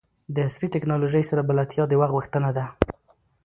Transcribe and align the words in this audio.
د 0.33 0.37
عصري 0.47 0.67
ټکنالوژۍ 0.75 1.23
سره 1.29 1.41
بلدتیا 1.49 1.83
د 1.87 1.93
وخت 1.99 2.11
غوښتنه 2.15 2.49
ده. 2.57 2.65